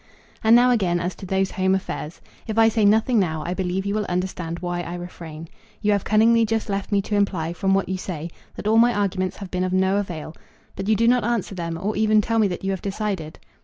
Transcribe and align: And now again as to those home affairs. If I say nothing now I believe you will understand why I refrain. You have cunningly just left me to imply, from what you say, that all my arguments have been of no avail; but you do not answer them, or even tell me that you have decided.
And 0.43 0.55
now 0.55 0.71
again 0.71 0.99
as 0.99 1.13
to 1.17 1.27
those 1.27 1.51
home 1.51 1.75
affairs. 1.75 2.21
If 2.47 2.57
I 2.57 2.69
say 2.69 2.85
nothing 2.85 3.19
now 3.19 3.43
I 3.45 3.53
believe 3.53 3.85
you 3.85 3.93
will 3.93 4.05
understand 4.09 4.57
why 4.57 4.81
I 4.81 4.95
refrain. 4.95 5.47
You 5.79 5.91
have 5.91 6.03
cunningly 6.03 6.43
just 6.43 6.69
left 6.69 6.91
me 6.91 7.03
to 7.03 7.15
imply, 7.15 7.53
from 7.53 7.75
what 7.75 7.87
you 7.87 7.97
say, 7.97 8.31
that 8.55 8.65
all 8.67 8.79
my 8.79 8.95
arguments 8.95 9.35
have 9.37 9.51
been 9.51 9.63
of 9.63 9.73
no 9.73 9.97
avail; 9.97 10.33
but 10.75 10.89
you 10.89 10.95
do 10.95 11.07
not 11.07 11.23
answer 11.23 11.53
them, 11.53 11.77
or 11.79 11.95
even 11.95 12.19
tell 12.19 12.39
me 12.39 12.47
that 12.47 12.63
you 12.63 12.71
have 12.71 12.81
decided. 12.81 13.37